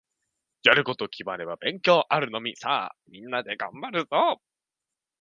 [0.63, 2.55] やること決まれば勉強あるのみ。